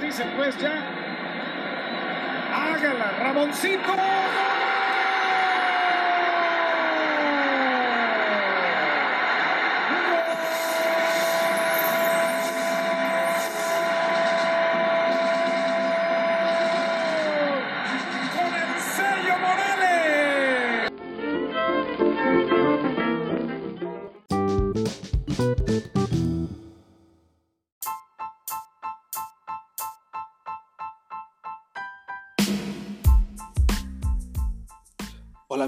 [0.00, 0.74] Dice pues ya,
[2.52, 3.91] hágala, Ramoncito.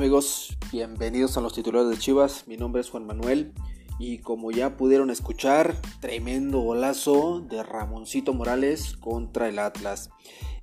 [0.04, 2.46] Amigos, bienvenidos a los titulares de Chivas.
[2.46, 3.54] Mi nombre es Juan Manuel
[3.98, 10.10] y como ya pudieron escuchar, tremendo golazo de Ramoncito Morales contra el Atlas.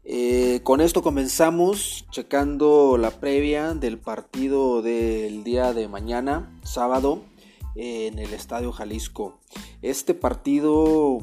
[0.04, 7.24] Eh, con esto comenzamos checando la previa del partido del día de mañana, sábado,
[7.74, 9.40] en el Estadio Jalisco.
[9.82, 11.18] Este partido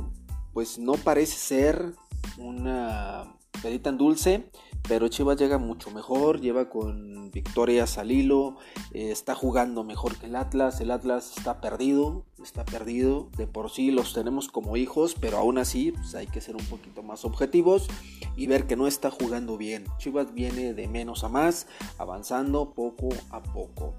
[0.52, 1.92] pues no parece ser
[2.36, 4.50] una perita en dulce,
[4.86, 8.56] pero Chivas llega mucho mejor, lleva con victorias al hilo,
[8.92, 13.70] eh, está jugando mejor que el Atlas, el Atlas está perdido, está perdido, de por
[13.70, 17.24] sí los tenemos como hijos, pero aún así pues, hay que ser un poquito más
[17.24, 17.88] objetivos
[18.36, 19.84] y ver que no está jugando bien.
[19.98, 21.66] Chivas viene de menos a más,
[21.98, 23.94] avanzando poco a poco.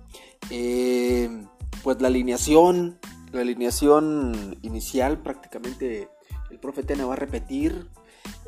[0.50, 1.46] Eh,
[1.84, 3.00] pues la alineación,
[3.32, 6.10] la alineación inicial prácticamente
[6.50, 7.88] el profe Tena va a repetir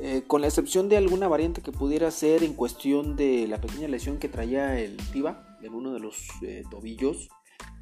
[0.03, 3.87] eh, con la excepción de alguna variante que pudiera ser en cuestión de la pequeña
[3.87, 7.29] lesión que traía el Tiva en uno de los eh, tobillos.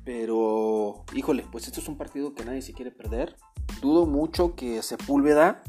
[0.04, 3.38] Pero, híjole, pues esto es un partido que nadie se quiere perder.
[3.82, 5.64] Dudo mucho que Sepúlveda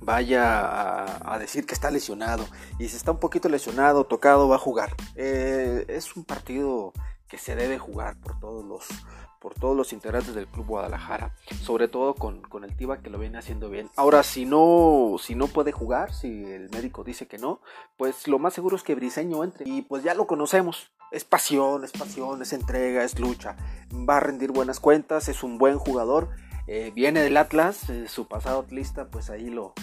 [0.00, 2.46] vaya a, a decir que está lesionado.
[2.78, 4.94] Y si está un poquito lesionado, tocado, va a jugar.
[5.16, 6.92] Eh, es un partido
[7.28, 8.86] que se debe jugar por todos los
[9.40, 11.32] por todos los integrantes del Club Guadalajara,
[11.62, 13.88] sobre todo con, con, el Tiva que lo viene haciendo bien.
[13.94, 17.60] Ahora, si no, si no puede jugar, si el médico dice que no,
[17.96, 19.68] pues lo más seguro es que Briseño entre.
[19.68, 20.90] Y pues ya lo conocemos.
[21.12, 23.56] Es pasión, es pasión, es entrega, es lucha.
[23.92, 26.30] Va a rendir buenas cuentas, es un buen jugador.
[26.66, 29.74] Eh, viene del Atlas, eh, su pasado atlista, pues ahí lo,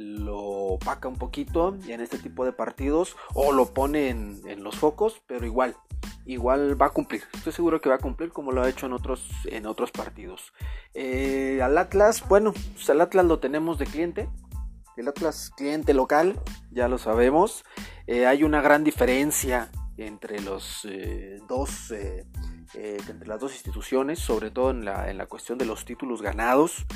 [0.00, 5.22] lo opaca un poquito en este tipo de partidos o lo pone en, los focos,
[5.26, 5.76] pero igual,
[6.24, 7.22] igual va a cumplir.
[7.34, 10.52] Estoy seguro que va a cumplir como lo ha hecho en otros, en otros partidos.
[10.94, 14.28] Eh, al Atlas, bueno, pues al Atlas lo tenemos de cliente.
[14.96, 16.40] El Atlas cliente local,
[16.70, 17.64] ya lo sabemos.
[18.06, 19.70] Eh, hay una gran diferencia
[20.06, 21.90] entre los eh, dos.
[21.92, 22.26] Eh,
[22.72, 26.86] entre las dos instituciones, sobre todo en la, en la cuestión de los títulos ganados.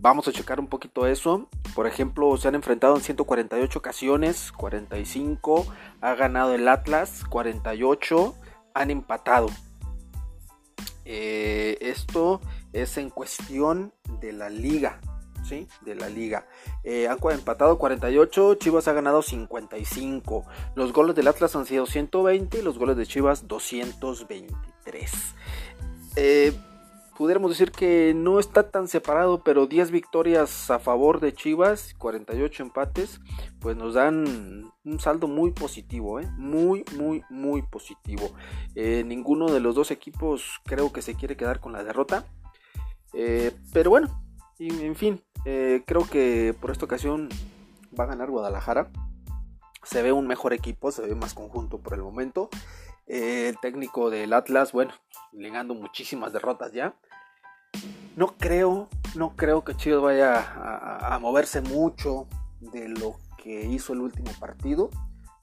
[0.00, 1.48] vamos a checar un poquito eso.
[1.74, 5.66] Por ejemplo, se han enfrentado en 148 ocasiones, 45
[6.02, 8.34] ha ganado el Atlas, 48
[8.74, 9.48] han empatado.
[11.04, 12.40] Eh, esto
[12.72, 15.00] es en cuestión de la liga,
[15.44, 15.68] ¿sí?
[15.82, 16.46] De la liga.
[16.82, 20.44] Eh, han empatado 48, Chivas ha ganado 55.
[20.74, 25.12] Los goles del Atlas han sido 120 y los goles de Chivas 223.
[26.16, 26.52] Eh,
[27.16, 32.62] pudiéramos decir que no está tan separado, pero 10 victorias a favor de Chivas, 48
[32.62, 33.20] empates,
[33.60, 36.28] pues nos dan un saldo muy positivo, ¿eh?
[36.36, 38.30] muy, muy, muy positivo.
[38.74, 42.26] Eh, ninguno de los dos equipos creo que se quiere quedar con la derrota,
[43.12, 44.24] eh, pero bueno,
[44.58, 47.28] en fin, eh, creo que por esta ocasión
[47.98, 48.88] va a ganar Guadalajara.
[49.82, 52.48] Se ve un mejor equipo, se ve más conjunto por el momento.
[53.06, 54.92] Eh, el técnico del Atlas, bueno,
[55.32, 56.94] ligando muchísimas derrotas ya.
[58.16, 62.28] No creo, no creo que Chivas vaya a, a, moverse mucho
[62.60, 64.90] de lo que hizo el último partido.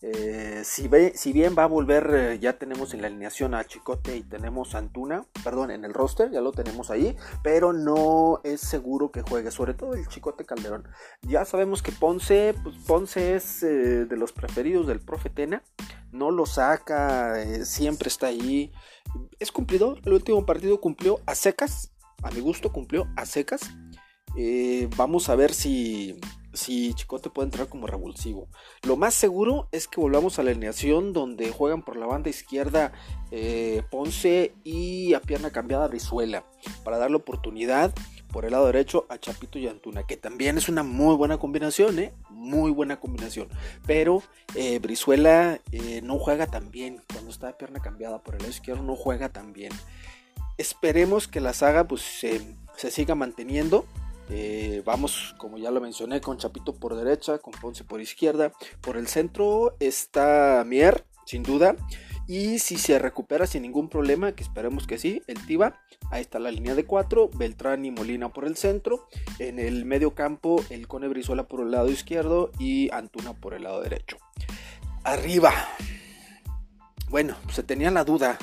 [0.03, 3.63] Eh, si, ve, si, bien va a volver, eh, ya tenemos en la alineación a
[3.65, 8.41] Chicote y tenemos a Antuna, perdón, en el roster, ya lo tenemos ahí, pero no
[8.43, 10.87] es seguro que juegue, sobre todo el Chicote Calderón.
[11.21, 15.61] Ya sabemos que Ponce, pues Ponce es eh, de los preferidos del profe Tena,
[16.11, 18.71] no lo saca, siempre está ahí.
[19.39, 21.91] Es cumplidor, el último partido cumplió a secas,
[22.23, 23.61] a mi gusto cumplió a secas.
[24.97, 26.19] Vamos a ver si,
[26.53, 28.47] si Chicote puede entrar como revulsivo.
[28.83, 32.91] Lo más seguro es que volvamos a la alineación donde juegan por la banda izquierda
[33.31, 36.43] eh, Ponce y a pierna cambiada Brizuela
[36.83, 37.93] para darle oportunidad
[38.31, 41.99] por el lado derecho a Chapito y Antuna, que también es una muy buena combinación,
[41.99, 42.13] ¿eh?
[42.29, 43.49] muy buena combinación.
[43.85, 44.23] Pero
[44.55, 48.51] eh, Brizuela eh, no juega tan bien cuando está de pierna cambiada por el lado
[48.51, 49.71] izquierdo, no juega tan bien.
[50.57, 53.85] Esperemos que la saga pues, se siga manteniendo
[54.33, 58.53] Eh, vamos, como ya lo mencioné, con Chapito por derecha, con Ponce por izquierda.
[58.79, 61.75] Por el centro está Mier, sin duda.
[62.27, 65.81] Y si se recupera sin ningún problema, que esperemos que sí, el Tiba,
[66.11, 69.09] ahí está la línea de 4, Beltrán y Molina por el centro.
[69.37, 73.63] En el medio campo, el Cone Brizuela por el lado izquierdo y Antuna por el
[73.63, 74.17] lado derecho.
[75.03, 75.51] Arriba.
[77.09, 78.37] Bueno, se tenía la duda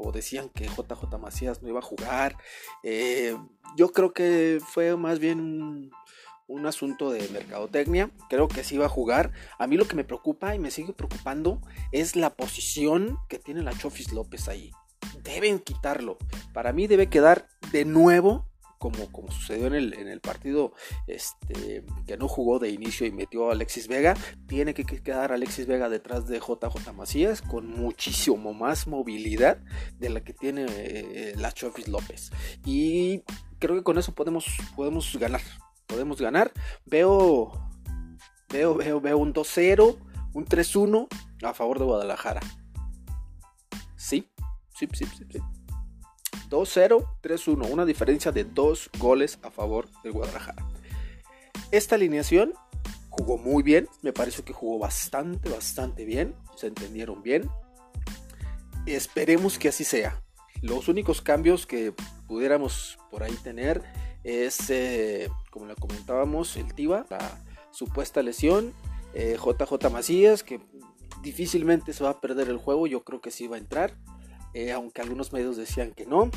[0.00, 2.36] o decían que JJ Macías no iba a jugar.
[2.82, 3.36] Eh,
[3.76, 5.90] yo creo que fue más bien
[6.46, 8.10] un, asunto de mercadotecnia.
[8.28, 9.32] Creo que sí iba a jugar.
[9.58, 11.60] A mí lo que me preocupa y me sigue preocupando
[11.92, 14.70] es la posición que tiene la Chofis López ahí.
[15.22, 16.18] Deben quitarlo.
[16.52, 18.46] Para mí debe quedar de nuevo
[18.78, 20.72] como, como sucedió en el, en el partido
[21.06, 24.16] este, que no jugó de inicio y metió a Alexis Vega,
[24.46, 29.58] tiene que quedar Alexis Vega detrás de JJ Macías con muchísimo más movilidad
[29.98, 32.30] de la que tiene eh, la Chofis López.
[32.64, 33.22] Y
[33.58, 34.46] creo que con eso podemos,
[34.76, 35.42] podemos ganar.
[35.86, 36.52] Podemos ganar.
[36.86, 37.52] Veo,
[38.50, 39.98] veo, veo, veo un 2-0,
[40.34, 41.08] un 3-1
[41.42, 42.40] a favor de Guadalajara.
[43.96, 44.30] Sí,
[44.74, 45.24] sí, sí, sí.
[45.30, 45.57] sí.
[46.48, 50.66] 2-0, 3-1, una diferencia de dos goles a favor del Guadalajara.
[51.70, 52.54] Esta alineación
[53.10, 57.50] jugó muy bien, me parece que jugó bastante, bastante bien, se entendieron bien.
[58.86, 60.22] Esperemos que así sea.
[60.62, 61.92] Los únicos cambios que
[62.26, 63.82] pudiéramos por ahí tener
[64.24, 68.72] es, eh, como le comentábamos, el Tiva, la supuesta lesión,
[69.14, 70.60] JJ eh, Macías, que
[71.22, 73.94] difícilmente se va a perder el juego, yo creo que sí va a entrar.
[74.54, 76.30] Eh, aunque algunos medios decían que no,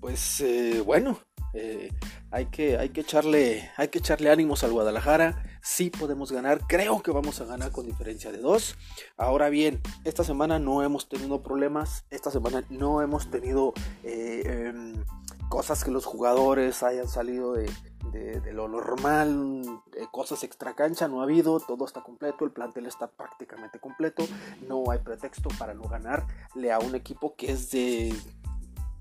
[0.00, 1.18] pues eh, bueno,
[1.54, 1.90] eh,
[2.30, 5.42] hay, que, hay, que echarle, hay que echarle ánimos al Guadalajara.
[5.62, 8.76] Sí podemos ganar, creo que vamos a ganar con diferencia de dos.
[9.16, 13.72] Ahora bien, esta semana no hemos tenido problemas, esta semana no hemos tenido
[14.04, 15.02] em,
[15.48, 17.68] cosas que los jugadores hayan salido de,
[18.16, 19.62] de, lo normal,
[20.10, 24.26] cosas extra cancha no ha habido, todo está completo, el plantel está prácticamente completo,
[24.66, 28.14] no hay pretexto para no ganarle a un equipo que es de,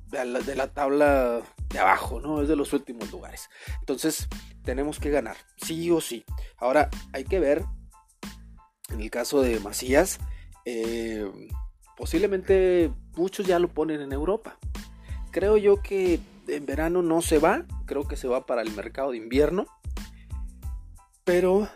[0.09, 2.41] de, la, tabla de abajo, ¿no?
[2.41, 3.49] Es de los últimos lugares.
[3.79, 4.27] Entonces,
[4.63, 6.25] tenemos que ganar, sí o sí.
[6.57, 7.65] Ahora, hay que ver,
[8.89, 10.19] en el caso de Macías,
[10.65, 11.29] eh,
[11.97, 14.57] posiblemente muchos ya lo ponen en Europa.
[15.31, 19.11] Creo yo que en verano no se va, creo que se va para el mercado
[19.11, 19.65] de invierno,
[21.23, 21.67] pero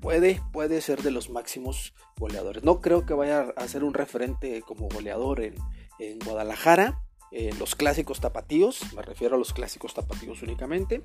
[0.00, 2.62] puede, puede ser de los máximos goleadores.
[2.64, 5.54] No creo que vaya a ser un referente como goleador en,
[6.24, 7.02] Guadalajara,
[7.32, 11.02] en los clásicos tapatíos, me refiero a los clásicos tapatíos únicamente.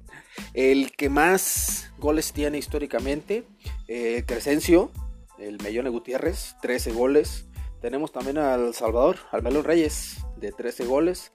[0.53, 3.45] El que más goles tiene históricamente,
[3.87, 4.91] eh, Crescencio,
[5.39, 7.47] el Mellone Gutiérrez, 13 goles.
[7.81, 11.31] Tenemos también al Salvador, al Melón Reyes, de 13 goles.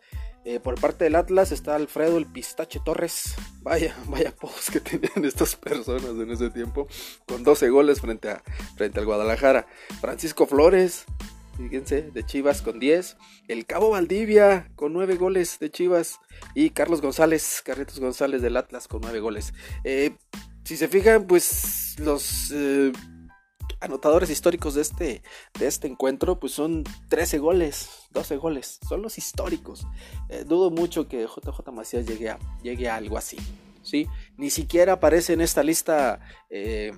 [0.49, 3.35] Eh, por parte del Atlas está Alfredo el Pistache Torres.
[3.63, 6.87] Vaya, vaya post que tenían estas personas en ese tiempo.
[7.27, 8.45] Con 12 goles frente, a,
[8.77, 9.67] frente al Guadalajara.
[10.01, 11.05] Francisco Flores,
[11.57, 13.17] fíjense, de Chivas con 10.
[13.49, 16.21] El Cabo Valdivia con 9 goles de Chivas.
[16.55, 19.53] Y Carlos González, Carritos González del Atlas con 9 goles.
[19.83, 20.15] Eh,
[20.63, 22.53] si se fijan, pues los...
[22.55, 22.93] Eh,
[23.81, 25.23] anotadores históricos de este,
[25.59, 29.87] de este encuentro, pues son 13 goles, 12 goles, son los históricos.
[30.29, 33.37] Eh, dudo mucho que JJ Macías llegue a, llegue a algo así,
[33.83, 34.07] ¿sí?
[34.37, 36.21] Ni siquiera aparece en esta lista
[36.51, 36.93] eh,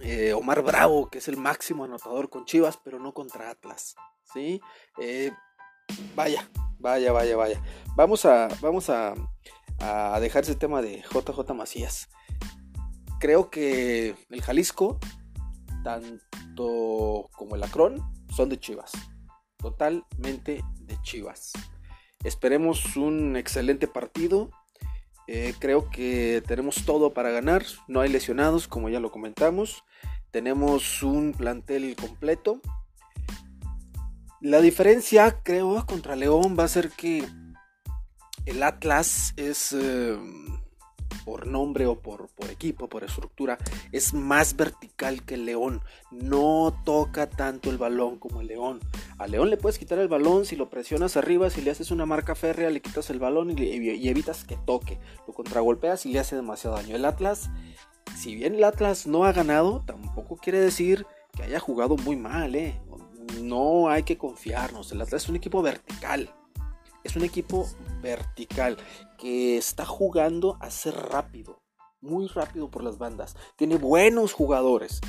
[0.00, 3.94] eh, Omar Bravo, que es el máximo anotador con Chivas, pero no contra Atlas,
[4.32, 4.60] ¿sí?
[6.14, 7.62] vaya, vaya, vaya, vaya.
[7.94, 9.14] Vamos a, vamos a,
[9.80, 12.08] a dejar ese tema de JJ Macías.
[13.20, 14.98] Creo que el Jalisco
[15.84, 18.02] tanto como el Acron,
[18.34, 18.90] son de Chivas.
[19.58, 21.52] Totalmente de Chivas.
[22.24, 24.50] Esperemos un excelente partido.
[25.28, 27.64] Eh, creo que tenemos todo para ganar.
[27.86, 29.84] No hay lesionados, como ya lo comentamos.
[30.32, 32.60] Tenemos un plantel completo.
[34.40, 37.24] La diferencia, creo, contra León va a ser que
[38.46, 39.72] el Atlas es...
[39.72, 40.18] Eh,
[41.24, 43.58] por nombre o por, por equipo, por estructura,
[43.92, 45.82] es más vertical que el León.
[46.10, 48.80] No toca tanto el balón como el León.
[49.18, 52.06] Al León le puedes quitar el balón si lo presionas arriba, si le haces una
[52.06, 54.98] marca férrea, le quitas el balón y, evitas que toque.
[55.26, 56.96] Lo contragolpeas y le hace demasiado daño.
[56.96, 57.50] El Atlas,
[58.16, 62.54] si bien el Atlas no ha ganado, tampoco quiere decir que haya jugado muy mal,
[62.54, 62.80] ¿eh?
[63.40, 64.92] No hay que confiarnos.
[64.92, 66.30] El Atlas es un equipo vertical.
[67.04, 67.68] Es un equipo
[68.02, 68.76] vertical
[69.18, 71.60] que está jugando a ser rápido.
[72.00, 73.34] muy rápido por las bandas.
[73.56, 75.00] Tiene buenos jugadores.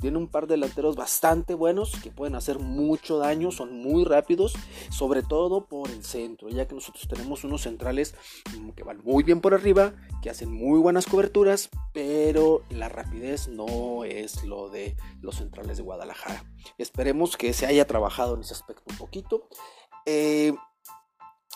[0.00, 4.54] Tiene un par de delanteros bastante buenos que pueden hacer mucho daño, son muy rápidos,
[4.90, 8.16] sobre todo por el centro, ya que nosotros tenemos unos centrales
[8.58, 13.46] mm, que van muy bien por arriba, que hacen muy buenas coberturas, pero la rapidez
[13.46, 16.44] no es lo de los centrales de Guadalajara.
[16.78, 19.48] Esperemos que se haya trabajado en ese aspecto un poquito.
[20.04, 20.52] Eh,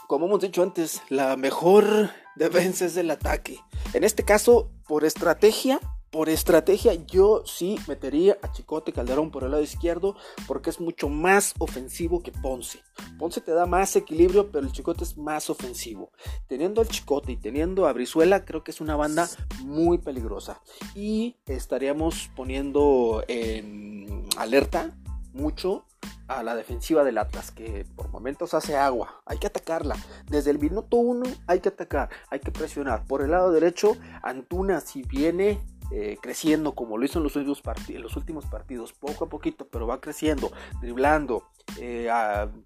[0.09, 3.61] como hemos dicho antes, la mejor defensa es el ataque.
[3.93, 9.51] En este caso, por estrategia, por estrategia, yo sí metería a Chicote Calderón por el
[9.51, 12.81] lado izquierdo porque es mucho más ofensivo que Ponce.
[13.19, 16.11] Ponce te da más equilibrio, pero el Chicote es más ofensivo.
[16.47, 19.29] Teniendo al Chicote y teniendo a Brizuela, creo que es una banda
[19.61, 20.63] muy peligrosa.
[20.95, 24.97] Y estaríamos poniendo en alerta
[25.39, 25.85] mucho
[26.27, 29.23] a la defensiva del Atlas, que por momentos hace agua.
[29.25, 29.97] Hay que atacarla.
[30.27, 33.05] Desde el minuto uno hay que atacar, hay que presionar.
[33.07, 35.59] Por el lado derecho, Antuna, si viene
[35.91, 40.53] eh, creciendo como lo hizo en los, últimos partidos, poco a poquito, pero va creciendo,
[40.83, 41.45] driblando.
[41.79, 42.11] Eh,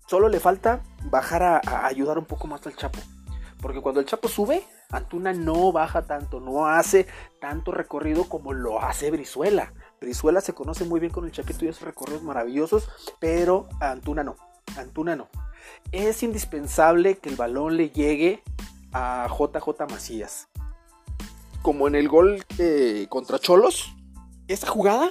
[0.08, 2.98] solo le falta bajar a ayudar un poco más al Chapo.
[3.60, 7.06] Porque cuando el Chapo sube, Antuna no baja tanto, no hace
[7.40, 9.72] tanto recorrido como lo hace Brizuela.
[10.02, 12.88] Brizuela se conoce muy bien con el Chapito y hace recorridos maravillosos,
[13.20, 14.36] pero Antuna no.
[14.76, 15.28] Antuna no.
[15.92, 18.42] Es indispensable que el balón le llegue
[18.92, 20.48] a JJ Macías.
[21.62, 23.94] Como en el gol eh, contra Cholos,
[24.48, 25.08] esa jugada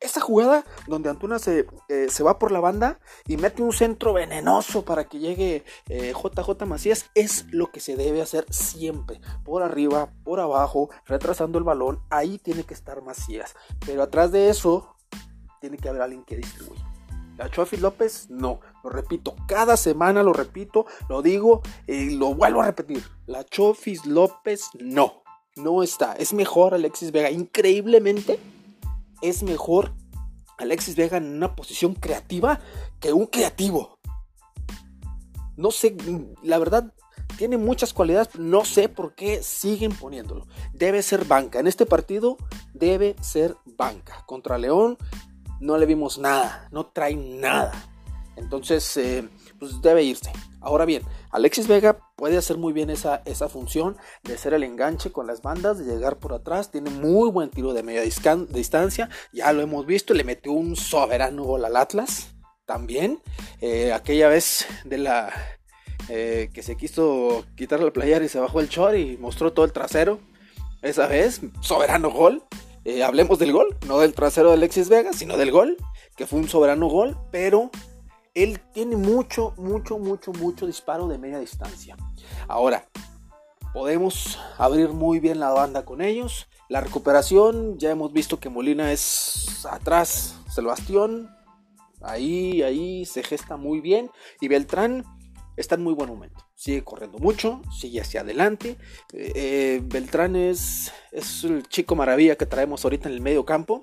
[0.00, 4.12] esa jugada donde Antuna se, eh, se, va por la banda y mete un centro
[4.12, 9.20] venenoso para que llegue JJ eh, Macías es lo que se debe hacer siempre.
[9.44, 12.00] Por arriba, por abajo, retrasando el balón.
[12.10, 13.54] Ahí tiene que estar Macías.
[13.84, 14.94] Pero atrás de eso
[15.60, 16.84] tiene que haber alguien que distribuya.
[17.36, 18.60] La Chofis López, no.
[18.82, 23.02] Lo repito, cada semana lo repito, lo digo y lo vuelvo a repetir.
[23.26, 25.22] La Chofis López, no.
[25.56, 26.14] No está.
[26.14, 27.30] Es mejor Alexis Vega.
[27.30, 28.38] Increíblemente
[29.22, 29.94] es mejor
[30.58, 32.60] Alexis Vega en una posición creativa
[33.00, 33.98] que un creativo.
[35.56, 35.96] No sé,
[36.42, 36.92] la verdad,
[37.36, 40.46] tiene muchas cualidades, no sé por qué siguen poniéndolo.
[40.72, 41.60] Debe ser banca.
[41.60, 42.36] En este partido
[42.74, 44.24] debe ser banca.
[44.26, 44.98] Contra León
[45.60, 47.72] no le vimos nada, no trae nada.
[48.36, 50.30] Entonces, eh, pues debe irse.
[50.60, 55.12] Ahora bien, Alexis Vega puede hacer muy bien esa, esa función de ser el enganche
[55.12, 56.70] con las bandas, de llegar por atrás.
[56.70, 59.08] Tiene muy buen tiro de media distancia.
[59.32, 62.34] Ya lo hemos visto, le metió un soberano gol al Atlas
[62.66, 63.20] también.
[63.60, 65.32] Eh, aquella vez de la
[66.08, 69.64] eh, que se quiso quitar la playera y se bajó el chor y mostró todo
[69.64, 70.20] el trasero.
[70.82, 72.42] Esa vez, soberano gol.
[72.84, 75.76] Eh, hablemos del gol, no del trasero de Alexis Vega, sino del gol,
[76.16, 77.70] que fue un soberano gol, pero
[78.34, 81.96] él tiene mucho, mucho, mucho, mucho disparo de media distancia.
[82.46, 82.88] Ahora,
[83.72, 86.48] podemos abrir muy bien la banda con ellos.
[86.68, 91.34] La recuperación, ya hemos visto que Molina es atrás, Sebastián.
[92.00, 94.10] Ahí, ahí se gesta muy bien.
[94.40, 95.04] Y Beltrán
[95.56, 96.46] está en muy buen momento.
[96.54, 98.76] Sigue corriendo mucho, sigue hacia adelante.
[99.12, 103.80] Eh, eh, Beltrán es, es el chico maravilla que traemos ahorita en el medio campo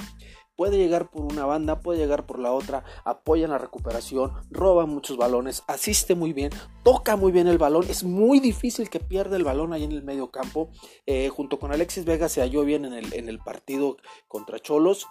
[0.56, 4.86] puede llegar por una banda, puede llegar por la otra, apoya en la recuperación, roba
[4.86, 6.52] muchos balones, asiste muy bien,
[6.84, 10.04] toca muy bien el balón, es muy difícil que pierda el balón ahí en el
[10.04, 10.70] medio campo.
[11.06, 13.98] Eh, junto con Alexis Vega se halló bien en el, en el partido
[14.28, 15.08] contra Cholos.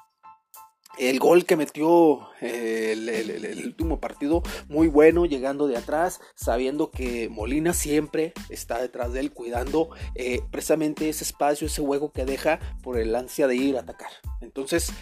[0.96, 7.28] El gol que metió eh, el, último partido, muy bueno, llegando de atrás, sabiendo que
[7.28, 12.60] Molina siempre está detrás de él, cuidando eh, precisamente ese espacio, ese hueco que deja
[12.82, 14.10] por el ansia de ir a atacar.
[14.40, 14.92] Entonces,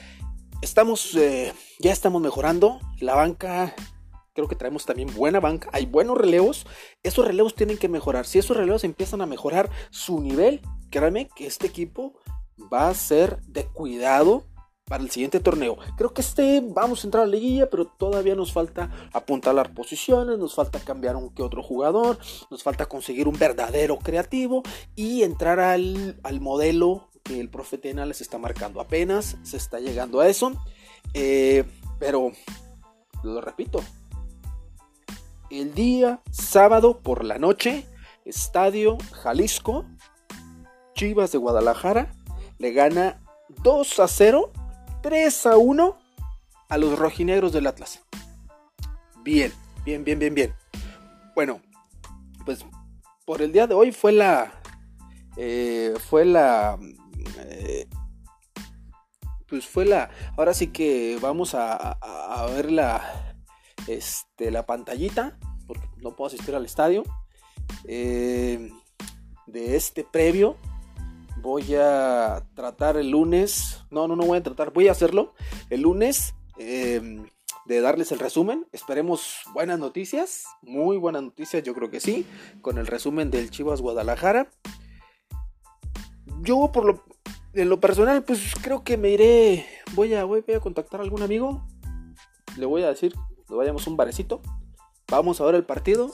[0.62, 2.80] estamos, eh, ya estamos mejorando.
[3.00, 3.74] La banca,
[4.32, 5.68] creo que traemos también buena banca.
[5.72, 6.64] Hay buenos relevos.
[7.02, 8.24] Esos relevos tienen que mejorar.
[8.24, 12.14] Si esos relevos empiezan a mejorar su nivel, créanme que este equipo
[12.72, 14.46] va a ser de cuidado
[14.86, 15.78] para el siguiente torneo.
[15.96, 19.68] Creo que este vamos a entrar a la liguilla, pero todavía nos falta apuntar las
[19.68, 22.18] posiciones, nos falta cambiar un que otro jugador,
[22.50, 24.62] nos falta conseguir un verdadero creativo
[24.94, 28.80] y entrar al, al modelo que el profe Tena les está marcando.
[28.80, 30.52] Apenas se está llegando a eso.
[31.14, 31.64] Eh,
[31.98, 32.32] pero,
[33.22, 33.82] lo repito,
[35.50, 37.86] el día sábado por la noche,
[38.24, 39.84] Estadio Jalisco,
[40.94, 42.14] Chivas de Guadalajara
[42.58, 43.20] le gana
[43.62, 44.52] 2 a 0,
[45.02, 45.98] 3 a 1
[46.68, 48.00] a los rojinegros del Atlas.
[49.22, 49.52] Bien,
[49.84, 50.54] bien, bien, bien, bien.
[51.34, 51.60] Bueno,
[52.44, 52.64] pues
[53.24, 54.60] por el día de hoy fue la...
[55.36, 56.78] Eh, fue la
[59.48, 60.10] pues fue la.
[60.36, 61.98] Ahora sí que vamos a,
[62.56, 63.36] ver la,
[63.86, 67.02] este, la pantallita, porque no puedo asistir al estadio,
[67.84, 68.70] eh,
[69.46, 70.56] de este previo
[71.42, 75.34] voy a tratar el lunes, no, no, no voy a tratar, voy a hacerlo
[75.70, 77.26] el lunes em,
[77.66, 78.66] de darles el resumen.
[78.72, 82.26] Esperemos buenas noticias, muy buenas noticias, yo creo que sí,
[82.62, 84.48] con el resumen del Chivas Guadalajara.
[86.40, 87.04] Yo por lo,
[87.54, 91.22] en lo personal, pues creo que me iré, voy a, voy a contactar a algún
[91.22, 91.66] amigo,
[92.56, 93.14] le voy a decir,
[93.48, 94.40] le vayamos a un barecito
[95.12, 96.10] Vamos a ver el partido,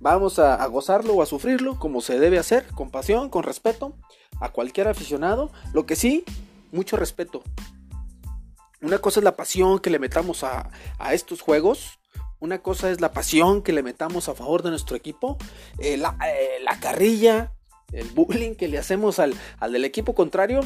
[0.00, 3.92] vamos a, gozarlo o a sufrirlo como se debe hacer, con pasión, con respeto
[4.40, 5.50] a cualquier aficionado.
[5.74, 6.24] Lo que sí,
[6.72, 7.42] mucho respeto.
[8.80, 10.70] Una cosa es la pasión que le metamos a,
[11.12, 11.98] estos juegos.
[12.40, 15.36] Una cosa es la pasión que le metamos a favor de nuestro equipo.
[15.78, 17.52] Eh, eh, la, carrilla,
[17.92, 20.60] el bullying que le hacemos al, del equipo contrario.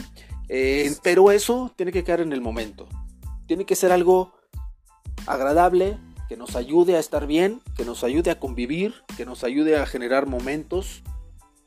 [0.49, 2.89] Eh, pero eso tiene que quedar en el momento.
[3.47, 4.33] Tiene que ser algo
[5.27, 5.99] agradable,
[6.29, 9.87] que nos ayude a estar bien, que nos ayude a convivir, que nos ayude a
[9.87, 11.03] generar momentos,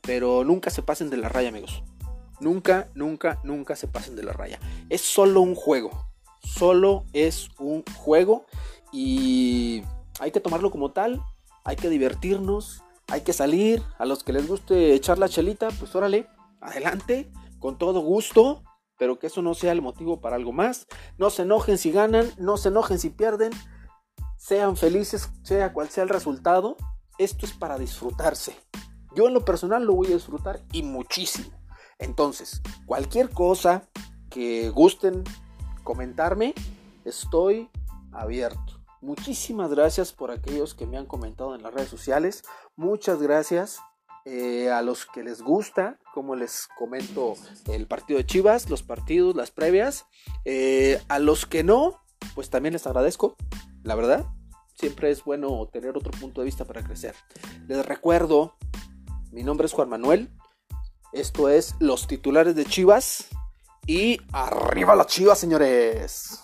[0.02, 1.82] pero nunca se pasen de la raya, amigos.
[2.40, 4.58] Nunca, nunca, nunca se pasen de la raya.
[4.88, 6.08] Es solo un juego.
[6.42, 8.46] Solo es un juego
[8.92, 9.82] y
[10.20, 11.22] hay que tomarlo como tal.
[11.64, 13.82] Hay que divertirnos, hay que salir.
[13.98, 16.28] A los que les guste echar la chelita, pues órale,
[16.60, 18.62] adelante, con todo gusto.
[18.98, 20.86] Pero que eso no sea el motivo para algo más.
[21.18, 23.52] No se enojen si ganan, no se enojen si pierden
[24.36, 26.76] sean felices, sea cual sea el resultado,
[27.18, 28.56] esto es para disfrutarse.
[29.14, 31.50] Yo en lo personal lo voy a disfrutar y muchísimo.
[31.98, 33.88] Entonces, cualquier cosa
[34.30, 35.24] que gusten
[35.82, 36.54] comentarme,
[37.04, 37.70] estoy
[38.12, 38.75] abierto.
[39.06, 42.42] Muchísimas gracias por aquellos que me han comentado en las redes sociales.
[42.74, 43.78] Muchas gracias
[44.24, 47.34] eh, a los que les gusta, como les comento,
[47.68, 50.06] el partido de Chivas, los partidos, las previas.
[50.44, 52.02] Eh, a los que no,
[52.34, 53.36] pues también les agradezco
[53.84, 54.26] la verdad,
[54.74, 57.14] siempre es bueno tener otro punto de vista para crecer.
[57.68, 58.56] Les recuerdo,
[59.30, 60.32] mi nombre es Juan Manuel,
[61.12, 63.28] esto es Los titulares de Chivas
[63.86, 66.42] y arriba las Chivas, señores.